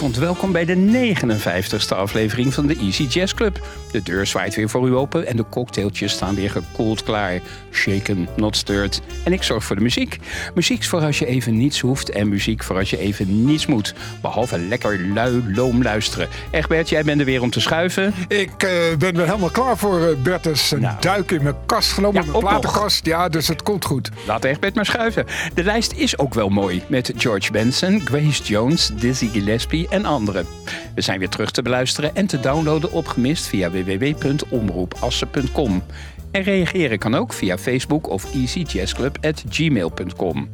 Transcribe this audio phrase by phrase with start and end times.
[0.00, 3.60] Goedenavond, welkom bij de 59ste aflevering van de Easy Jazz Club.
[3.92, 7.40] De deur zwaait weer voor u open en de cocktailtjes staan weer gekoeld klaar.
[7.72, 9.00] Shaken, not stirred.
[9.24, 10.18] En ik zorg voor de muziek.
[10.54, 13.94] Muziek voor als je even niets hoeft en muziek voor als je even niets moet.
[14.20, 16.28] Behalve lekker lui, loom luisteren.
[16.50, 18.14] Egbert, jij bent er weer om te schuiven.
[18.28, 20.70] Ik uh, ben er helemaal klaar voor, uh, Bertus.
[20.70, 20.96] Een nou.
[21.00, 23.06] duik in mijn kast genomen, ja, mijn platenkast.
[23.06, 24.10] Ja, dus het komt goed.
[24.26, 25.26] Laat Egbert maar schuiven.
[25.54, 26.82] De lijst is ook wel mooi.
[26.86, 30.46] Met George Benson, Grace Jones, Dizzy Gillespie en anderen.
[30.94, 35.82] We zijn weer terug te beluisteren en te downloaden op gemist via www.omroepassen.com.
[36.30, 40.50] En reageren kan ook via Facebook of easyjazzclub.gmail.com.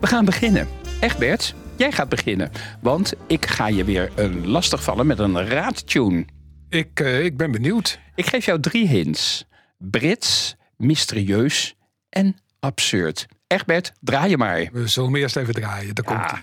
[0.00, 0.68] We gaan beginnen.
[1.00, 2.50] Egbert, jij gaat beginnen.
[2.80, 6.24] Want ik ga je weer een lastig vallen met een raadtune.
[6.68, 7.98] Ik, uh, ik ben benieuwd.
[8.14, 9.44] Ik geef jou drie hints.
[9.78, 11.74] Brits, mysterieus
[12.08, 13.26] en absurd.
[13.46, 14.68] Egbert, draai je maar.
[14.72, 15.94] We zullen hem eerst even draaien.
[15.94, 16.42] Daar komt hij.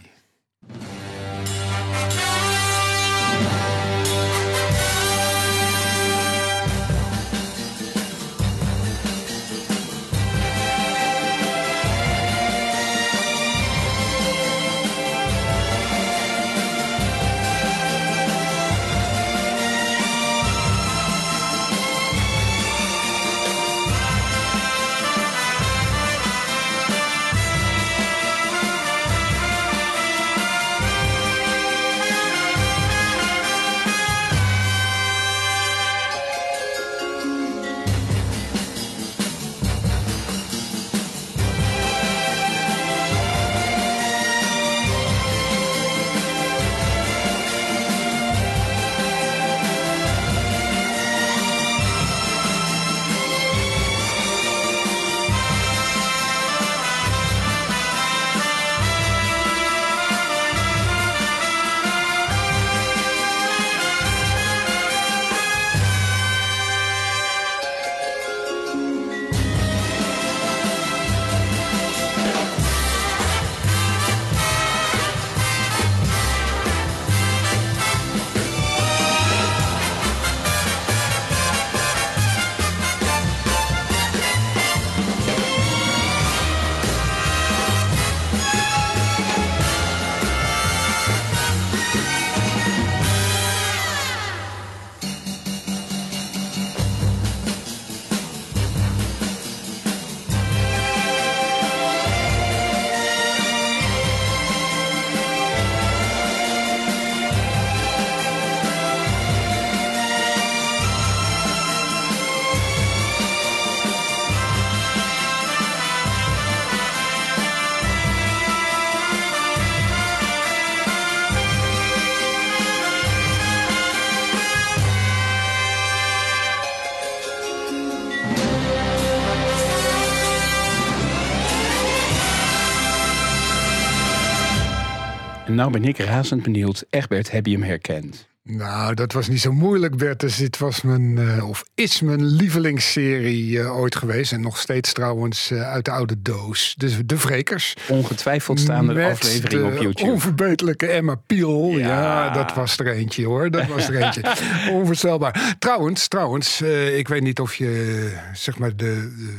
[135.58, 136.86] Nou ben ik razend benieuwd.
[136.90, 138.28] Egbert, heb je hem herkend?
[138.44, 140.20] Nou, dat was niet zo moeilijk, Bert.
[140.20, 144.32] Dus dit was mijn, uh, of is mijn lievelingsserie uh, ooit geweest.
[144.32, 146.76] En nog steeds trouwens uh, uit de oude doos.
[146.78, 147.74] Dus De Vrekers.
[147.88, 150.12] Ongetwijfeld staan er afleveringen op YouTube.
[150.12, 151.70] onverbeterlijke Emma Piel.
[151.70, 151.88] Ja.
[151.88, 152.30] ja.
[152.30, 153.52] dat was er eentje hoor.
[153.52, 154.22] Dat was er eentje.
[154.78, 155.56] Onvoorstelbaar.
[155.60, 156.62] Trouwens, trouwens.
[156.96, 158.76] ik weet niet of je, zeg maar, de,
[159.18, 159.36] de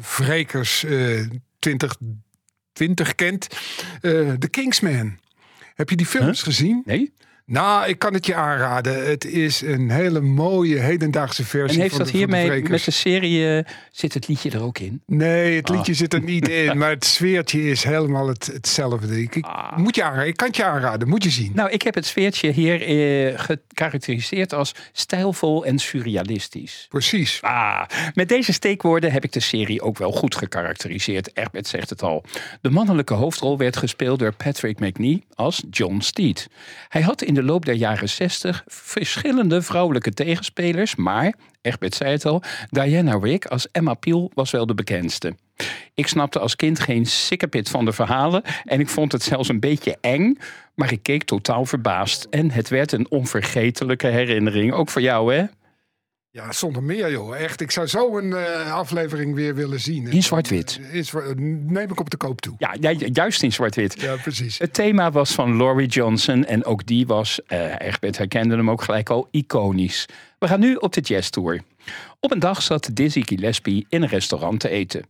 [0.00, 0.84] Vrekers
[1.58, 3.46] 2020 kent.
[4.00, 5.18] De Kingsman.
[5.80, 6.82] Heb je die films gezien?
[6.84, 7.12] Nee.
[7.50, 9.08] Nou, ik kan het je aanraden.
[9.08, 11.76] Het is een hele mooie hedendaagse versie.
[11.76, 15.02] En heeft van dat hiermee met de serie uh, zit het liedje er ook in?
[15.06, 15.98] Nee, het liedje ah.
[15.98, 19.22] zit er niet in, maar het sfeertje is helemaal het, hetzelfde.
[19.22, 19.76] Ik, ah.
[19.76, 21.52] moet je aanraden, ik kan het je aanraden, moet je zien.
[21.54, 26.86] Nou, ik heb het sfeertje hier uh, gekarakteriseerd als stijlvol en surrealistisch.
[26.88, 27.38] Precies.
[27.40, 27.82] Ah,
[28.14, 31.32] met deze steekwoorden heb ik de serie ook wel goed gekarakteriseerd.
[31.32, 32.24] Erbert zegt het al.
[32.60, 36.48] De mannelijke hoofdrol werd gespeeld door Patrick McNee als John Steed.
[36.88, 42.24] Hij had in de loop der jaren 60 verschillende vrouwelijke tegenspelers, maar, Egbert zei het
[42.26, 45.34] al, Diana Rick als Emma Peel was wel de bekendste.
[45.94, 49.60] Ik snapte als kind geen sikkepit van de verhalen en ik vond het zelfs een
[49.60, 50.38] beetje eng,
[50.74, 52.26] maar ik keek totaal verbaasd.
[52.30, 55.44] En het werd een onvergetelijke herinnering, ook voor jou hè?
[56.32, 57.36] Ja, zonder meer joh.
[57.36, 60.06] Echt, ik zou zo een uh, aflevering weer willen zien.
[60.06, 60.80] In zwart-wit.
[60.92, 62.54] Uh, neem ik op de koop toe.
[62.58, 62.74] Ja,
[63.12, 64.00] juist in zwart-wit.
[64.00, 64.58] Ja, precies.
[64.58, 68.82] Het thema was van Laurie Johnson en ook die was, uh, Egbert herkende hem ook
[68.82, 70.06] gelijk al, iconisch.
[70.38, 71.62] We gaan nu op de jazz tour.
[72.20, 75.02] Op een dag zat Dizzy Gillespie in een restaurant te eten.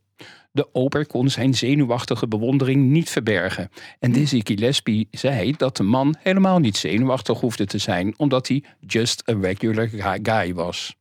[0.52, 3.70] De ober kon zijn zenuwachtige bewondering niet verbergen.
[3.98, 8.64] En Dizzy Gillespie zei dat de man helemaal niet zenuwachtig hoefde te zijn, omdat hij
[8.86, 9.88] just a regular
[10.22, 10.98] guy was.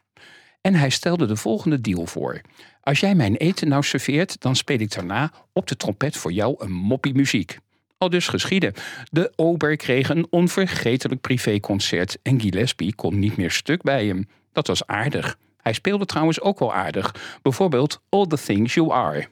[0.70, 2.42] En hij stelde de volgende deal voor.
[2.82, 6.56] Als jij mijn eten nou serveert, dan speel ik daarna op de trompet voor jou
[6.58, 7.58] een moppie muziek.
[7.98, 8.74] Al dus geschieden.
[9.12, 14.28] De ober kreeg een onvergetelijk privéconcert en Gillespie kon niet meer stuk bij hem.
[14.52, 15.38] Dat was aardig.
[15.58, 17.16] Hij speelde trouwens ook wel aardig.
[17.42, 19.28] Bijvoorbeeld All the Things You Are.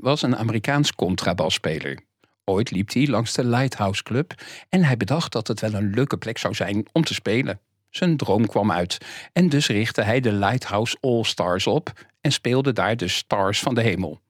[0.00, 1.98] Was een Amerikaans contrabasspeler.
[2.44, 4.34] Ooit liep hij langs de Lighthouse Club
[4.68, 7.60] en hij bedacht dat het wel een leuke plek zou zijn om te spelen.
[7.90, 8.98] Zijn droom kwam uit
[9.32, 13.74] en dus richtte hij de Lighthouse All Stars op en speelde daar de Stars van
[13.74, 14.20] de Hemel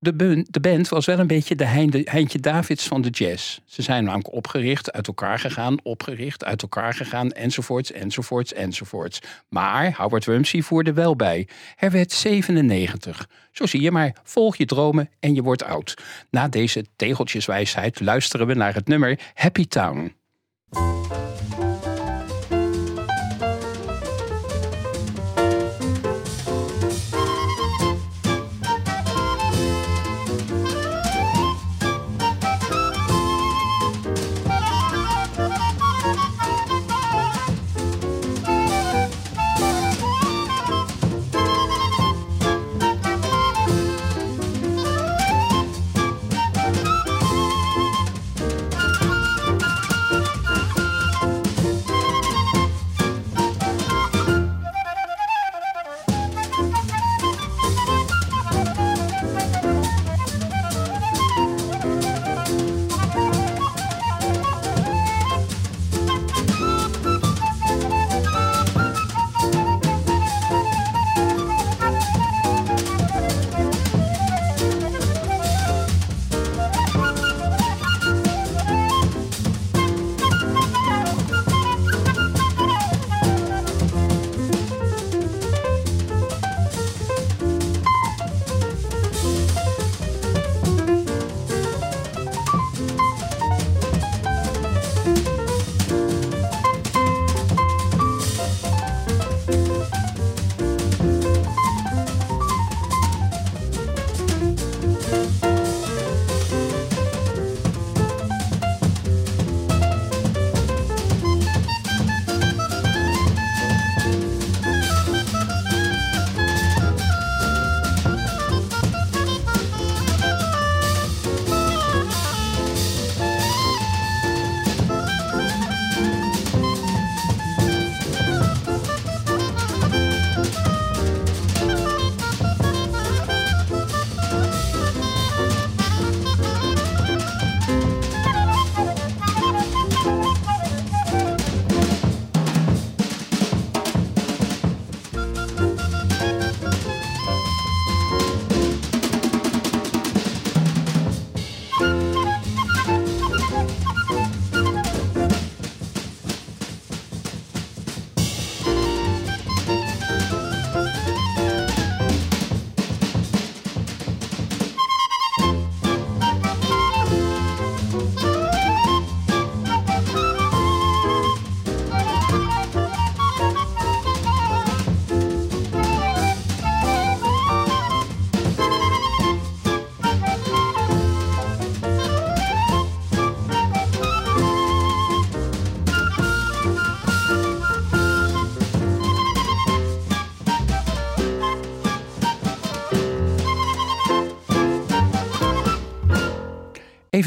[0.00, 1.64] de, de band was wel een beetje de
[2.04, 3.58] Heintje Davids van de jazz.
[3.64, 9.20] Ze zijn namelijk opgericht, uit elkaar gegaan, opgericht, uit elkaar gegaan, enzovoorts, enzovoorts, enzovoorts.
[9.48, 11.48] Maar Howard Rumsey voerde wel bij.
[11.76, 13.28] Er werd 97.
[13.52, 15.94] Zo zie je maar, volg je dromen en je wordt oud.
[16.30, 20.14] Na deze tegeltjeswijsheid luisteren we naar het nummer Happy Town.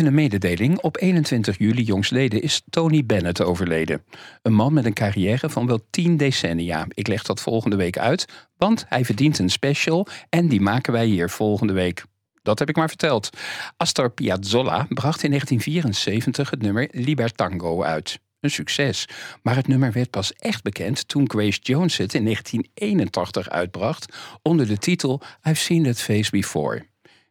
[0.03, 0.79] Even een mededeling.
[0.79, 4.03] Op 21 juli jongstleden is Tony Bennett overleden.
[4.41, 6.85] Een man met een carrière van wel 10 decennia.
[6.89, 8.25] Ik leg dat volgende week uit,
[8.57, 12.03] want hij verdient een special en die maken wij hier volgende week.
[12.41, 13.29] Dat heb ik maar verteld.
[13.77, 18.19] Astor Piazzolla bracht in 1974 het nummer Libertango uit.
[18.39, 19.07] Een succes.
[19.43, 24.67] Maar het nummer werd pas echt bekend toen Grace Jones het in 1981 uitbracht onder
[24.67, 26.85] de titel I've Seen That Face Before.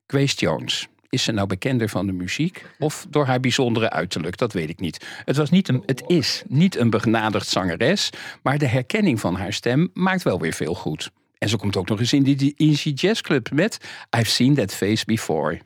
[0.06, 0.90] Grace Jones.
[1.12, 4.36] Is ze nou bekender van de muziek of door haar bijzondere uiterlijk?
[4.36, 5.06] Dat weet ik niet.
[5.24, 8.10] Het, was niet een, het is niet een begenadigd zangeres,
[8.42, 11.10] maar de herkenning van haar stem maakt wel weer veel goed.
[11.38, 13.78] En ze komt ook nog eens in die Easy Jazz Club met
[14.18, 15.60] I've Seen That Face Before.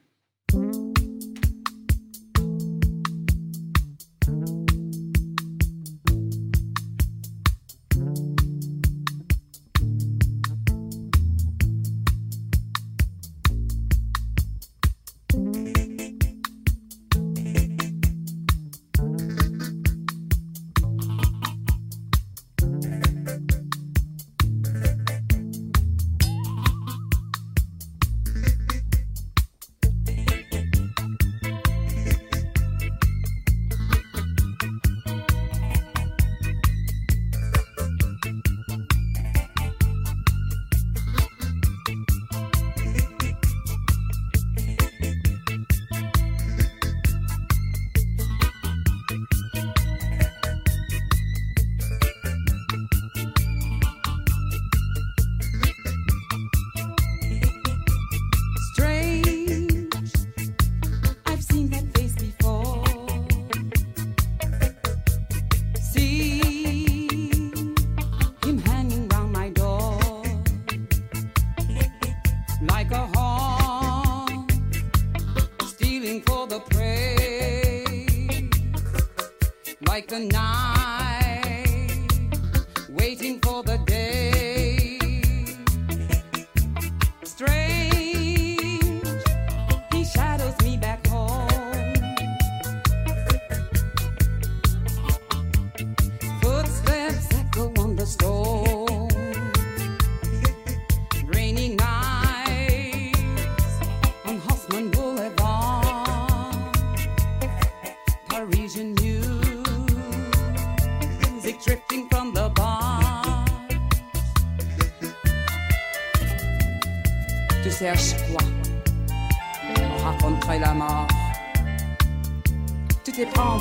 [80.17, 80.56] tonight.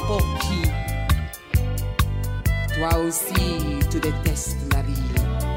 [0.07, 0.61] pour qui
[2.75, 5.54] Toi aussi, tu détestes la vie.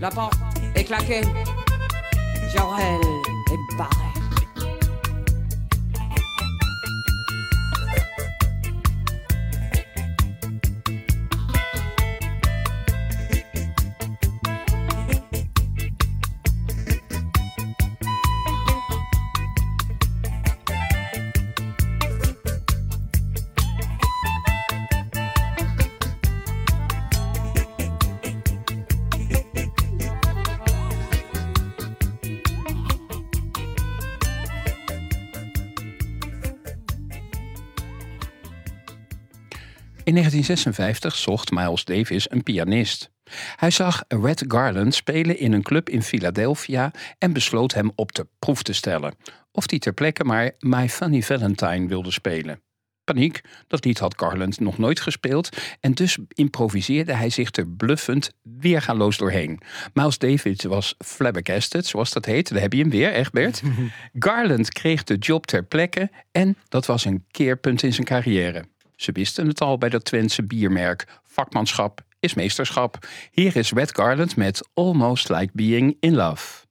[0.00, 0.34] La porte
[0.74, 1.22] est claquée.
[40.08, 43.10] In 1956 zocht Miles Davis een pianist.
[43.56, 48.26] Hij zag Red Garland spelen in een club in Philadelphia en besloot hem op de
[48.38, 49.14] proef te stellen.
[49.52, 52.62] Of hij ter plekke maar My Funny Valentine wilde spelen.
[53.04, 58.30] Paniek, dat lied had Garland nog nooit gespeeld en dus improviseerde hij zich er bluffend
[58.42, 59.60] weergaloos doorheen.
[59.92, 62.48] Miles Davis was flabbergasted, zoals dat heet.
[62.48, 63.62] Daar heb je hem weer, echt Bert.
[64.18, 68.64] Garland kreeg de job ter plekke en dat was een keerpunt in zijn carrière.
[68.98, 71.06] Ze wisten het al bij dat Twentse biermerk.
[71.24, 72.98] Vakmanschap is meesterschap.
[73.30, 76.67] Hier is Red Garland met Almost Like Being in Love.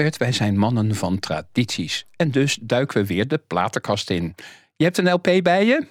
[0.00, 2.06] Wij zijn mannen van tradities.
[2.16, 4.34] En dus duiken we weer de platenkast in.
[4.76, 5.86] Je hebt een LP bij je?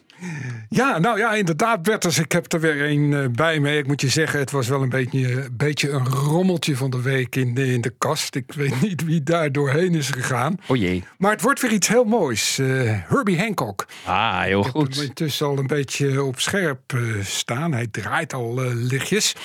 [0.70, 2.20] Ja, nou ja, inderdaad, Berters.
[2.20, 3.78] Ik heb er weer een uh, bij me.
[3.78, 7.36] Ik moet je zeggen, het was wel een beetje, beetje een rommeltje van de week
[7.36, 8.36] in de, in de kast.
[8.36, 10.56] Ik weet niet wie daar doorheen is gegaan.
[10.68, 11.04] O jee.
[11.18, 12.58] Maar het wordt weer iets heel moois.
[12.58, 13.88] Uh, Herbie Hancock.
[14.06, 14.96] Ah, heel ik goed.
[14.96, 17.74] Ik intussen al een beetje op scherp uh, staan.
[17.74, 19.36] Hij draait al lichtjes.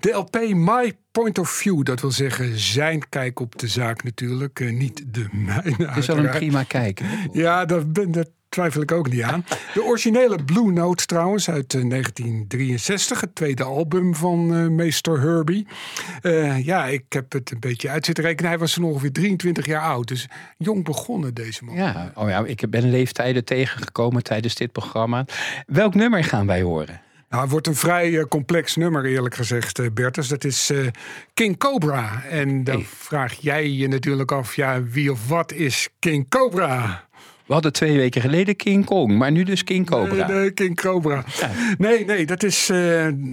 [0.00, 1.82] De LP My point of view.
[1.82, 4.70] Dat wil zeggen zijn kijk op de zaak natuurlijk.
[4.70, 5.86] niet de mijne.
[5.86, 7.00] Het is wel een prima kijk.
[7.32, 9.44] Ja, dat, ben, dat twijfel ik ook niet aan.
[9.74, 15.66] De originele Blue Note trouwens uit 1963, het tweede album van uh, meester Herbie.
[16.22, 18.50] Uh, ja, ik heb het een beetje uit zitten rekenen.
[18.50, 21.74] Hij was toen ongeveer 23 jaar oud, dus jong begonnen deze man.
[21.74, 25.24] Ja, oh ja ik ben leeftijden tegengekomen tijdens dit programma.
[25.66, 27.00] Welk nummer gaan wij horen?
[27.28, 30.28] Nou, het wordt een vrij uh, complex nummer, eerlijk gezegd, Bertus.
[30.28, 30.86] Dat is uh,
[31.34, 32.22] King Cobra.
[32.22, 32.84] En dan hey.
[32.84, 37.08] vraag jij je natuurlijk af, ja, wie of wat is King Cobra?
[37.50, 40.26] We hadden twee weken geleden King Kong, maar nu dus King Cobra.
[40.26, 41.24] Nee, nee King Cobra.
[41.40, 41.50] Ja.
[41.78, 42.76] Nee, nee, dat is uh,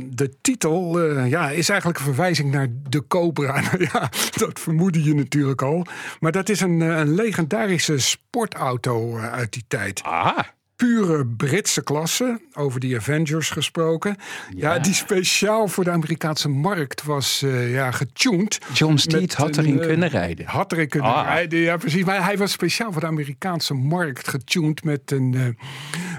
[0.09, 1.09] de titel.
[1.09, 3.61] Uh, ja, is eigenlijk een verwijzing naar de Cobra.
[3.93, 5.85] Ja, dat vermoedde je natuurlijk al.
[6.19, 10.03] Maar dat is een, een legendarische sportauto uit die tijd.
[10.03, 10.37] Ah
[10.77, 14.15] pure Britse klasse, over die Avengers gesproken.
[14.55, 18.57] Ja, ja die speciaal voor de Amerikaanse markt was uh, ja, getuned.
[18.73, 20.45] John Steed had erin uh, kunnen rijden.
[20.45, 21.25] Had erin kunnen ah.
[21.25, 22.03] rijden, ja precies.
[22.03, 25.57] Maar hij was speciaal voor de Amerikaanse markt getuned met een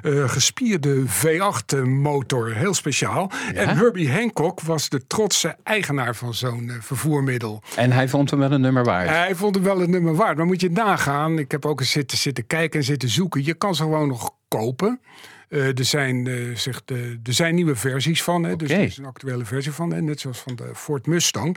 [0.03, 2.55] uh, gespierde V8 motor.
[2.55, 3.31] Heel speciaal.
[3.53, 3.61] Ja?
[3.61, 7.62] En Herbie Hancock was de trotse eigenaar van zo'n vervoermiddel.
[7.77, 9.09] En hij vond hem wel een nummer waard.
[9.09, 10.37] Hij vond hem wel een nummer waard.
[10.37, 13.44] Maar moet je nagaan, ik heb ook eens zitten, zitten kijken en zitten zoeken.
[13.44, 15.00] Je kan ze gewoon nog kopen.
[15.48, 18.42] Uh, er, zijn, uh, zeg de, er zijn nieuwe versies van.
[18.42, 18.66] Hè, okay.
[18.66, 19.92] Dus er is een actuele versie van.
[19.92, 21.56] Hè, net zoals van de Ford Mustang.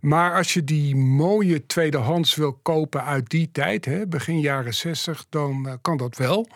[0.00, 5.26] Maar als je die mooie tweedehands wil kopen uit die tijd, hè, begin jaren 60,
[5.28, 6.48] dan uh, kan dat wel.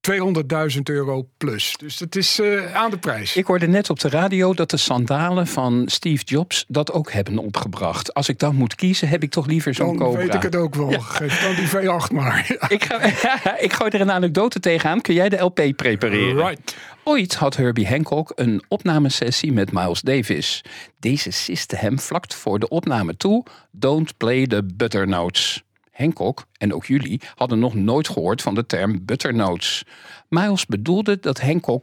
[0.00, 1.74] 200.000 euro plus.
[1.78, 3.36] Dus dat is uh, aan de prijs.
[3.36, 7.38] Ik hoorde net op de radio dat de sandalen van Steve Jobs dat ook hebben
[7.38, 8.14] opgebracht.
[8.14, 10.04] Als ik dan moet kiezen, heb ik toch liever zo'n Cobra.
[10.04, 10.90] Dan weet ik het ook wel.
[10.90, 11.00] Ja.
[11.00, 12.56] Geef dan die V8 maar.
[12.60, 12.68] Ja.
[12.68, 13.00] Ik, ga,
[13.66, 15.00] ik gooi er een anekdote tegenaan.
[15.00, 16.46] Kun jij de LP prepareren?
[16.46, 16.76] Right.
[17.04, 20.64] Ooit had Herbie Hancock een opnamesessie met Miles Davis.
[21.00, 25.62] Deze siste hem vlak voor de opname toe: Don't play the butternotes.
[25.98, 29.84] Hancock en ook jullie hadden nog nooit gehoord van de term butternotes.
[30.28, 31.80] Miles bedoelde dat ho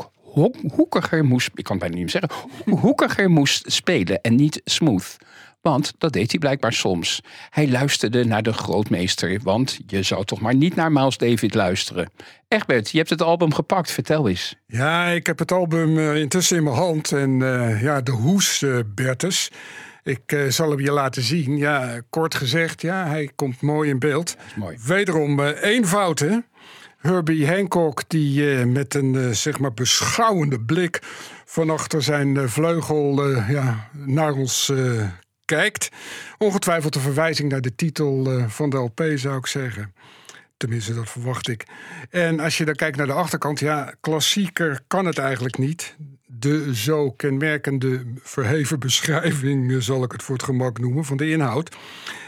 [0.76, 2.32] hoekiger moest, ik kan het bijna niet zeggen,
[2.86, 5.18] hoekiger moest spelen en niet smooth.
[5.62, 7.22] Want dat deed hij blijkbaar soms.
[7.50, 12.10] Hij luisterde naar de grootmeester, want je zou toch maar niet naar Miles David luisteren.
[12.48, 14.56] Egbert, je hebt het album gepakt, vertel eens.
[14.68, 18.62] Ja, ik heb het album uh, intussen in mijn hand en uh, ja, de hoes,
[18.62, 19.52] uh, Bertus.
[20.06, 21.58] Ik uh, zal hem je laten zien.
[21.58, 24.36] Ja, kort gezegd, ja, hij komt mooi in beeld.
[24.56, 24.78] Mooi.
[24.86, 26.38] Wederom uh, één fout, hè?
[26.98, 31.00] Herbie Hancock, die uh, met een zeg maar beschouwende blik
[31.46, 34.74] van achter zijn vleugel ja, naar ons
[35.46, 35.90] kijkt.
[36.38, 39.94] Ongetwijfeld een verwijzing naar de titel van de LP, zou ik zeggen.
[40.58, 41.66] Tenminste, dat verwacht ik.
[42.10, 45.96] En als je dan kijkt naar de achterkant, ja, klassieker kan het eigenlijk niet
[46.46, 51.76] de zo kenmerkende verheven beschrijving, zal ik het voor het gemak noemen, van de inhoud.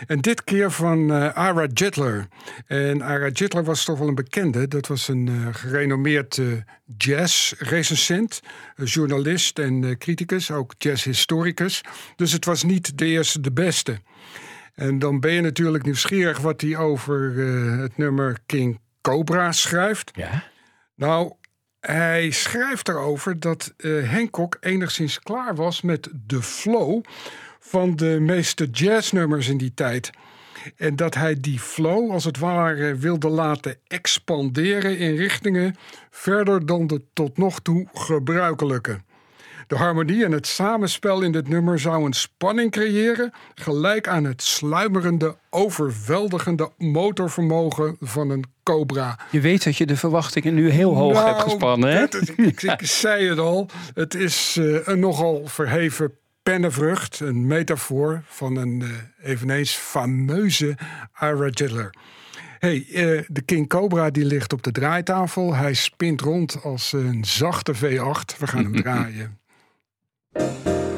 [0.08, 2.28] En dit keer van uh, Ara Jitler.
[2.66, 4.68] En Ara Jitler was toch wel een bekende.
[4.68, 6.48] Dat was een uh, gerenommeerd uh,
[6.98, 8.42] jazz-recensent,
[8.84, 11.82] journalist en criticus, ook jazzhistoricus.
[12.16, 14.00] Dus het was niet de eerste, de beste.
[14.76, 17.38] En dan ben je natuurlijk nieuwsgierig wat hij over
[17.82, 20.12] het nummer King Cobra schrijft.
[20.16, 20.44] Ja.
[20.96, 21.34] Nou,
[21.88, 27.04] hij schrijft erover dat uh, Hancock enigszins klaar was met de flow
[27.60, 30.10] van de meeste jazznummers in die tijd.
[30.76, 35.76] En dat hij die flow als het ware wilde laten expanderen in richtingen
[36.10, 39.00] verder dan de tot nog toe gebruikelijke.
[39.68, 44.42] De harmonie en het samenspel in dit nummer zou een spanning creëren, gelijk aan het
[44.42, 49.20] sluimerende, overweldigende motorvermogen van een Cobra.
[49.32, 51.92] Je weet dat je de verwachtingen nu heel hoog nou, hebt gespannen.
[51.92, 52.04] Hè?
[52.36, 56.12] Ik, ik, zei het al, het is uh, een nogal verheven
[56.44, 60.78] pennenvrucht, een metafoor van een uh, eveneens fameuze
[61.22, 61.90] Ira.
[62.60, 65.56] Hey, uh, de King Cobra die ligt op de draaitafel.
[65.56, 68.38] Hij spint rond als een zachte V8.
[68.38, 69.37] We gaan hem draaien.
[70.40, 70.97] Thank you.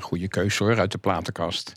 [0.00, 1.72] Goede keus hoor, uit de platenkast.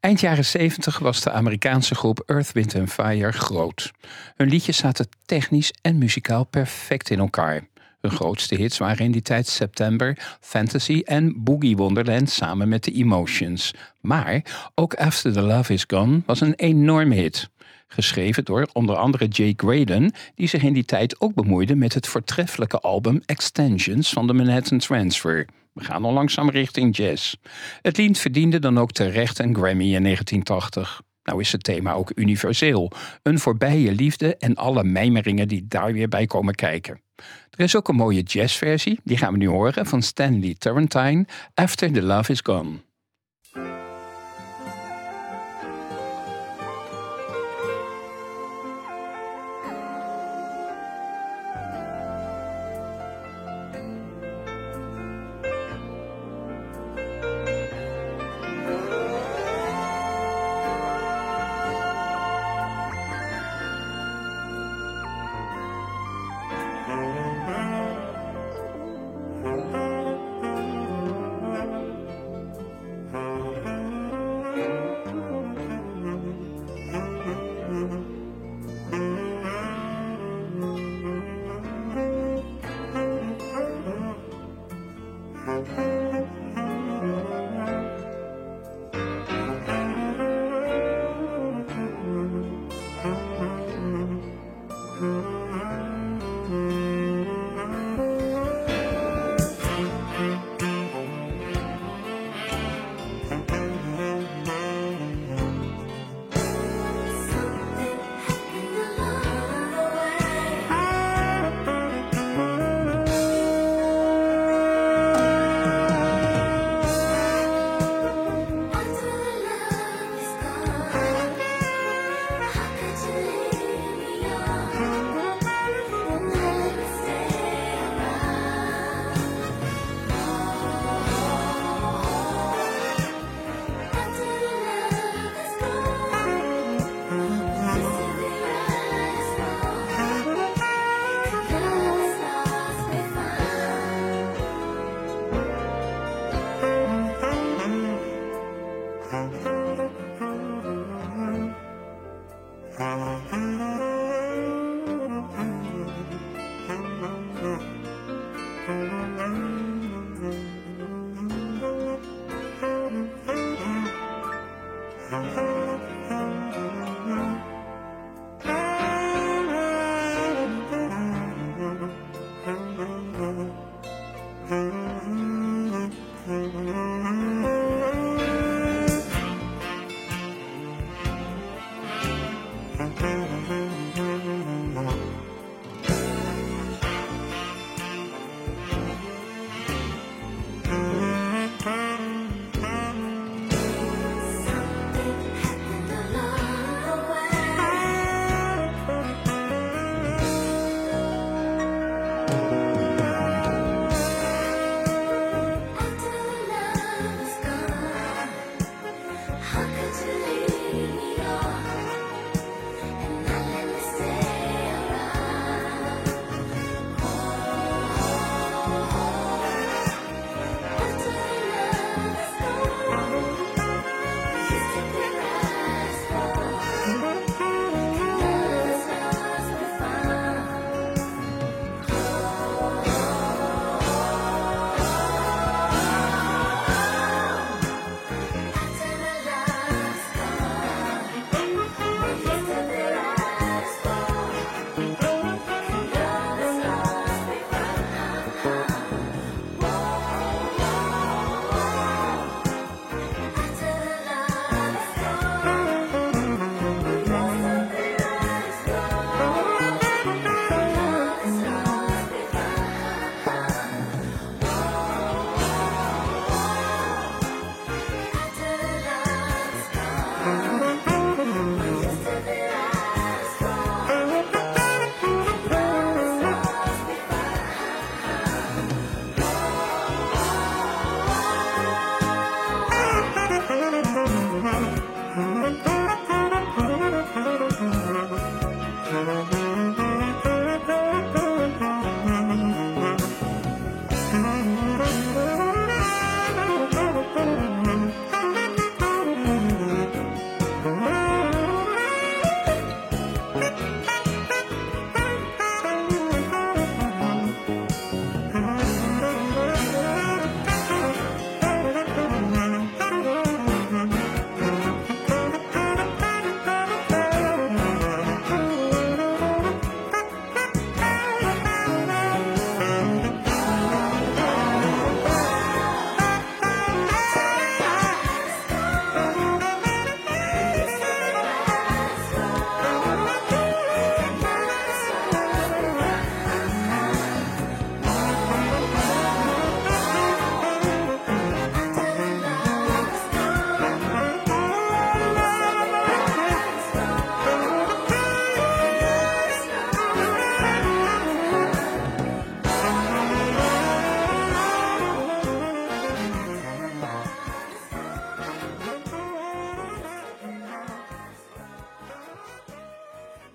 [0.00, 3.90] Eind jaren 70 was de Amerikaanse groep Earth, Wind Fire groot.
[4.36, 7.68] Hun liedjes zaten technisch en muzikaal perfect in elkaar.
[8.00, 12.92] Hun grootste hits waren in die tijd September, Fantasy en Boogie Wonderland samen met de
[12.92, 13.74] Emotions.
[14.00, 14.42] Maar
[14.74, 17.50] ook After the Love Is Gone was een enorme hit.
[17.88, 22.06] Geschreven door onder andere Jake Graydon, die zich in die tijd ook bemoeide met het
[22.06, 25.46] voortreffelijke album Extensions van de Manhattan Transfer.
[25.80, 27.34] We gaan al langzaam richting jazz.
[27.82, 31.02] Het lied verdiende dan ook terecht een Grammy in 1980.
[31.22, 32.92] Nou is het thema ook universeel.
[33.22, 37.00] Een voorbije liefde en alle mijmeringen die daar weer bij komen kijken.
[37.50, 41.92] Er is ook een mooie jazzversie, die gaan we nu horen, van Stanley Turrentine, After
[41.92, 42.89] the Love is Gone.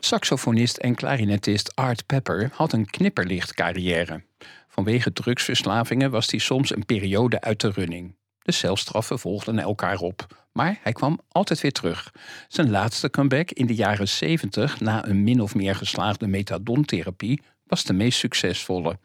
[0.05, 4.23] Saxofonist en klarinetist Art Pepper had een knipperlicht carrière.
[4.67, 8.15] Vanwege drugsverslavingen was hij soms een periode uit de running.
[8.41, 12.11] De celstraffen volgden elkaar op, maar hij kwam altijd weer terug.
[12.47, 17.83] Zijn laatste comeback in de jaren 70 na een min of meer geslaagde methadontherapie was
[17.83, 18.99] de meest succesvolle.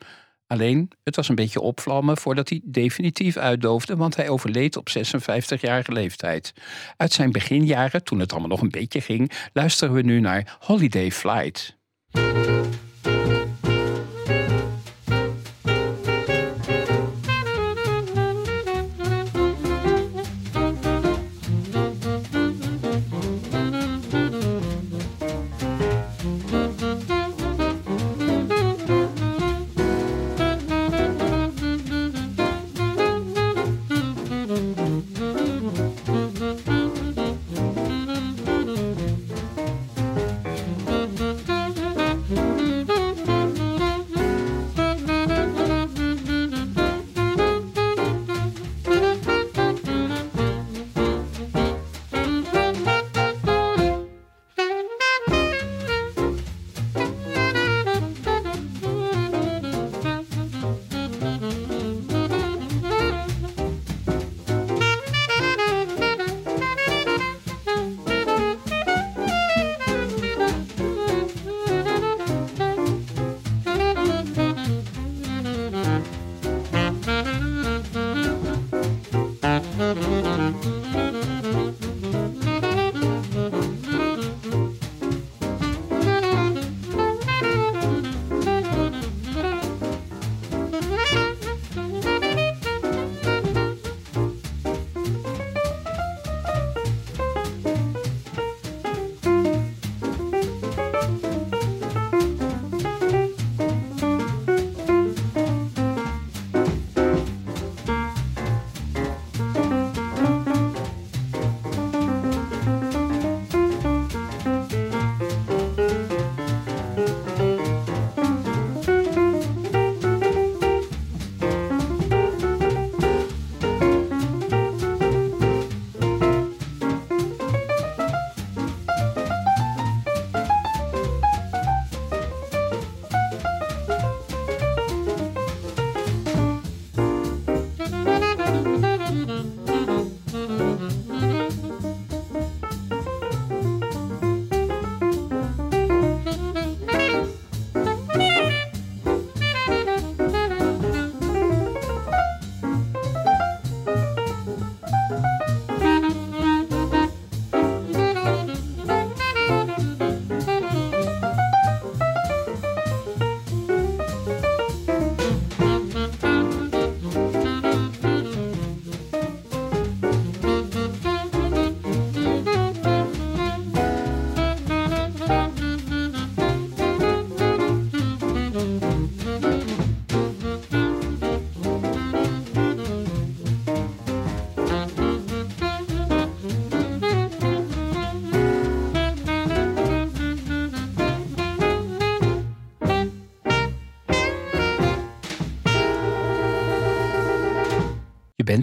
[0.50, 5.92] Alleen, het was een beetje opvlammen voordat hij definitief uitdoofde, want hij overleed op 56-jarige
[5.92, 6.52] leeftijd.
[6.96, 11.10] Uit zijn beginjaren, toen het allemaal nog een beetje ging, luisteren we nu naar Holiday
[11.10, 11.78] Flight.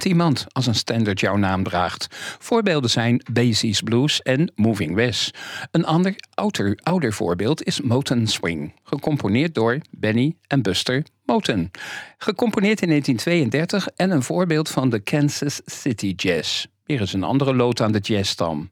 [0.06, 2.08] Iemand als een standard jouw naam draagt.
[2.39, 5.38] Voorbeelden zijn Basie's Blues en Moving West.
[5.72, 11.72] Een ander ouder, ouder voorbeeld is Moten Swing, gecomponeerd door Benny en Buster Moten.
[12.18, 16.66] Gecomponeerd in 1932 en een voorbeeld van de Kansas City Jazz.
[16.88, 18.72] Weer eens een andere lood aan de jazzstam.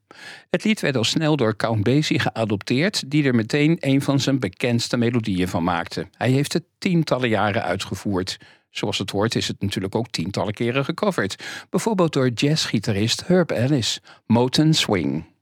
[0.50, 4.40] Het lied werd al snel door Count Basie geadopteerd, die er meteen een van zijn
[4.40, 6.08] bekendste melodieën van maakte.
[6.18, 8.38] Hij heeft het tientallen jaren uitgevoerd.
[8.78, 11.44] Zoals het hoort is het natuurlijk ook tientallen keren gecoverd.
[11.70, 15.35] Bijvoorbeeld door jazzgitarist Herb Ellis, Moten Swing.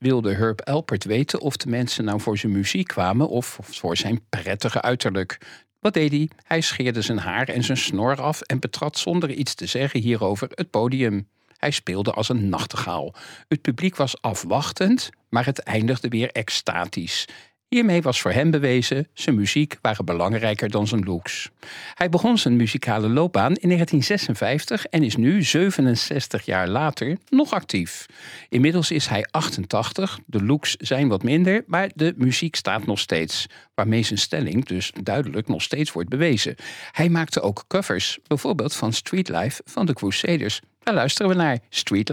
[0.00, 4.20] Wilde Herb Alpert weten of de mensen nou voor zijn muziek kwamen of voor zijn
[4.28, 5.38] prettige uiterlijk.
[5.78, 6.28] Wat deed hij?
[6.42, 10.48] Hij scheerde zijn haar en zijn snor af en betrad zonder iets te zeggen hierover
[10.54, 11.28] het podium.
[11.56, 13.14] Hij speelde als een nachtegaal.
[13.48, 17.28] Het publiek was afwachtend, maar het eindigde weer extatisch.
[17.70, 21.50] Hiermee was voor hem bewezen, zijn muziek waren belangrijker dan zijn looks.
[21.94, 28.06] Hij begon zijn muzikale loopbaan in 1956 en is nu, 67 jaar later, nog actief.
[28.48, 33.46] Inmiddels is hij 88, de looks zijn wat minder, maar de muziek staat nog steeds.
[33.74, 36.54] Waarmee zijn stelling dus duidelijk nog steeds wordt bewezen.
[36.90, 40.60] Hij maakte ook covers, bijvoorbeeld van Street Life van de Crusaders.
[40.82, 42.08] Daar luisteren we naar Street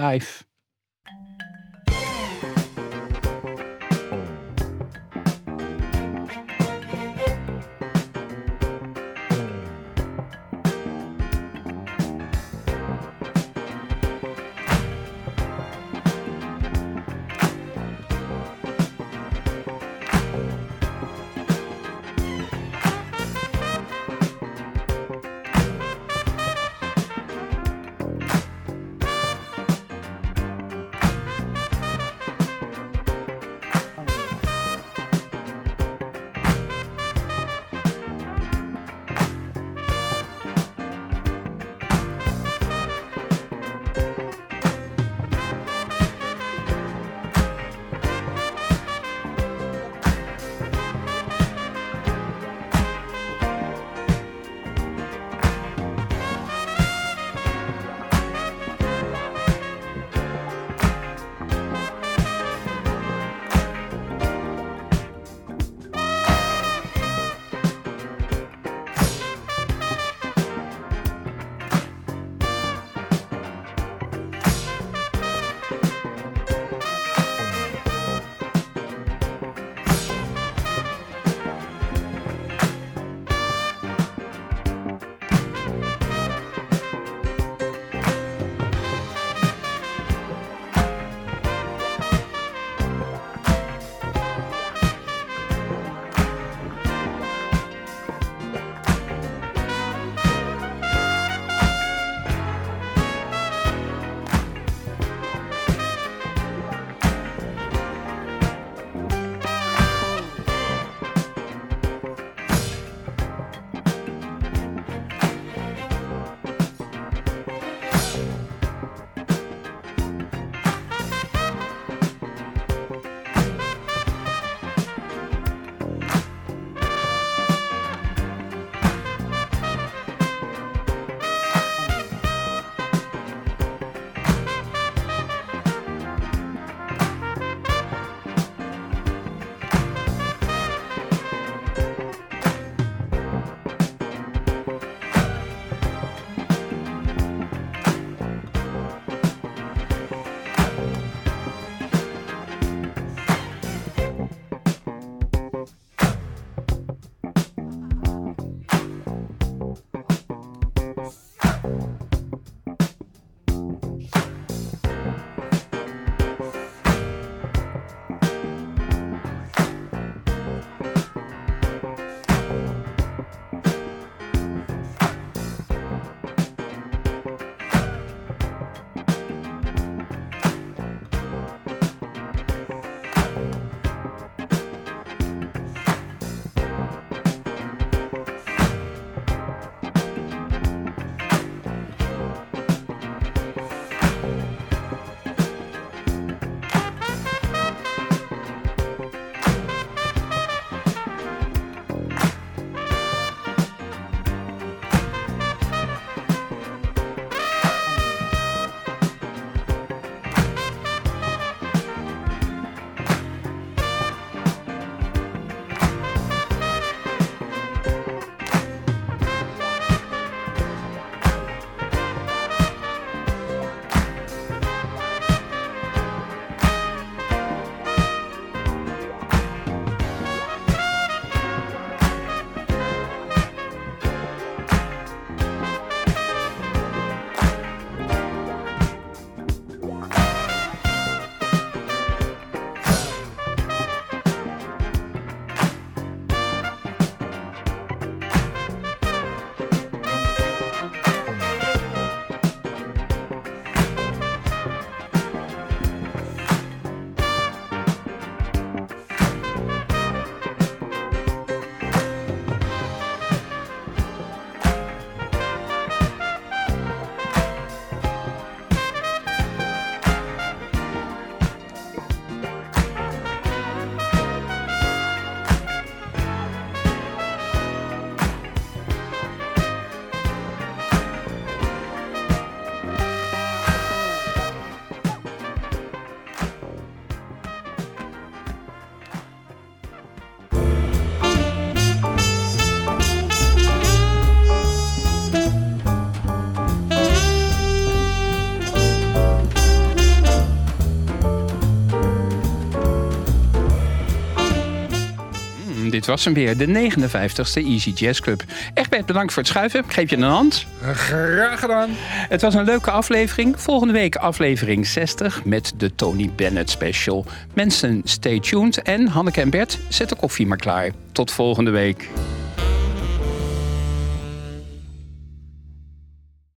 [306.08, 308.44] was hem weer, de 59ste Easy Jazz Club.
[308.74, 309.80] Egbert, bedankt voor het schuiven.
[309.80, 310.66] Ik geef je een hand.
[310.82, 311.90] Graag gedaan.
[312.30, 313.62] Het was een leuke aflevering.
[313.62, 317.26] Volgende week aflevering 60 met de Tony Bennett special.
[317.54, 318.82] Mensen, stay tuned.
[318.82, 320.92] En Hanneke en Bert, zet de koffie maar klaar.
[321.12, 322.10] Tot volgende week.